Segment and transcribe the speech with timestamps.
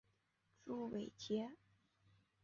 [0.65, 1.51] 朱伟捷。